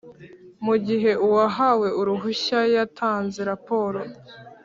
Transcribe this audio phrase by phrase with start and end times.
[0.65, 3.99] mu gihe uwahawe uruhushya yatanze raporo